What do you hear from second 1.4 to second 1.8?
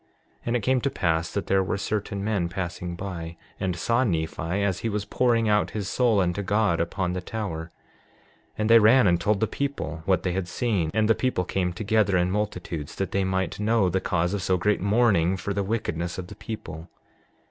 there were